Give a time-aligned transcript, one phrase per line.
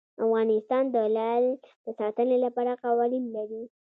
[0.25, 1.45] افغانستان د لعل
[1.85, 3.63] د ساتنې لپاره قوانین لري.